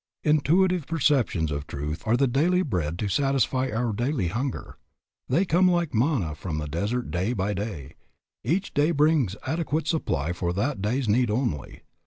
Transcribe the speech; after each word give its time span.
Intuitive 0.23 0.87
perceptions 0.87 1.51
of 1.51 1.67
truth 1.67 2.01
are 2.07 2.17
the 2.17 2.25
daily 2.25 2.63
bread 2.63 2.97
to 2.97 3.07
satisfy 3.07 3.69
our 3.69 3.93
daily 3.93 4.29
hunger; 4.29 4.79
they 5.29 5.45
come 5.45 5.67
like 5.69 5.91
the 5.91 5.97
manna 5.99 6.35
in 6.43 6.57
the 6.57 6.67
desert 6.67 7.11
day 7.11 7.33
by 7.33 7.53
day; 7.53 7.93
each 8.43 8.73
day 8.73 8.89
brings 8.89 9.35
adequate 9.45 9.87
supply 9.87 10.33
for 10.33 10.53
that 10.53 10.81
day's 10.81 11.07
need 11.07 11.29
only. 11.29 11.83